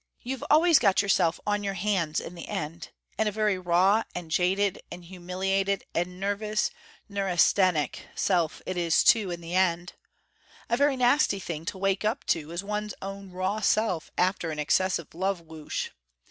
You've 0.23 0.43
always 0.49 0.79
got 0.79 1.03
yourself 1.03 1.39
on 1.45 1.63
your 1.63 1.75
hands 1.75 2.19
in 2.19 2.33
the 2.33 2.47
end: 2.47 2.89
and 3.19 3.29
a 3.29 3.31
very 3.31 3.59
raw 3.59 4.01
and 4.15 4.31
jaded 4.31 4.81
and 4.91 5.05
humiliated 5.05 5.83
and 5.93 6.19
nervous 6.19 6.71
neurasthenic 7.07 8.07
self 8.15 8.63
it 8.65 8.77
is, 8.77 9.03
too, 9.03 9.29
in 9.29 9.41
the 9.41 9.53
end. 9.53 9.93
A 10.71 10.75
very 10.75 10.97
nasty 10.97 11.37
thing 11.39 11.65
to 11.65 11.77
wake 11.77 12.03
up 12.03 12.23
to 12.33 12.49
is 12.49 12.63
one's 12.63 12.95
own 12.99 13.29
raw 13.29 13.59
self 13.61 14.09
after 14.17 14.49
an 14.49 14.57
excessive 14.57 15.13
love 15.13 15.39
whoosh. 15.39 15.89